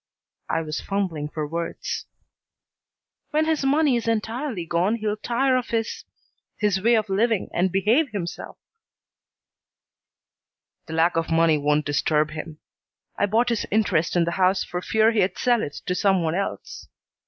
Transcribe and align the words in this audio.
I 0.49 0.61
was 0.63 0.81
fumbling 0.81 1.29
for 1.29 1.45
words. 1.47 2.07
"When 3.29 3.45
his 3.45 3.63
money 3.63 3.95
is 3.95 4.07
entirely 4.07 4.65
gone 4.65 4.95
he'll 4.95 5.15
tire 5.15 5.55
of 5.55 5.67
his 5.67 6.05
his 6.57 6.81
way 6.81 6.95
of 6.95 7.07
living 7.07 7.49
and 7.53 7.71
behave 7.71 8.09
himself." 8.09 8.57
"The 10.87 10.93
lack 10.93 11.17
of 11.17 11.29
money 11.29 11.55
doesn't 11.61 11.85
disturb 11.85 12.31
him. 12.31 12.57
I 13.15 13.27
bought 13.27 13.49
his 13.49 13.67
interest 13.69 14.15
in 14.15 14.23
the 14.23 14.31
house 14.41 14.63
for 14.63 14.81
fear 14.81 15.11
he'd 15.11 15.37
sell 15.37 15.61
it 15.61 15.73
to 15.85 15.93
some 15.93 16.23
one 16.23 16.33
else. 16.33 16.87